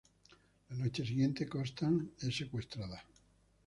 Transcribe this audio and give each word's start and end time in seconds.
La 0.71 0.77
noche 0.77 1.05
siguiente 1.05 1.47
Constance 1.47 2.13
es 2.27 2.35
secuestrada. 2.35 3.05